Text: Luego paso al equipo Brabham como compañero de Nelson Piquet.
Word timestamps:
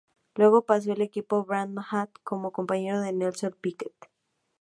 Luego 0.33 0.65
paso 0.65 0.91
al 0.91 1.01
equipo 1.01 1.45
Brabham 1.45 1.75
como 2.23 2.51
compañero 2.51 3.01
de 3.01 3.13
Nelson 3.13 3.55
Piquet. 3.61 3.93